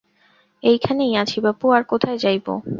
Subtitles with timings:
[0.63, 2.47] এইখানেই আছি বাপু, আর কোথায় যাইব?